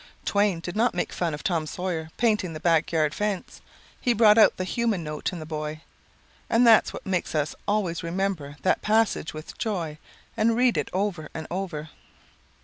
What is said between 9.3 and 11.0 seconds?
with joy and read it